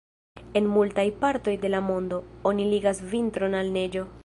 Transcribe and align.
En 0.61 0.69
multaj 0.77 1.05
partoj 1.25 1.53
de 1.65 1.71
la 1.75 1.83
mondo, 1.91 2.21
oni 2.53 2.67
ligas 2.73 3.05
vintron 3.15 3.63
al 3.63 3.73
neĝo. 3.79 4.07